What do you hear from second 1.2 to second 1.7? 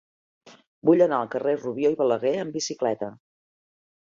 al carrer de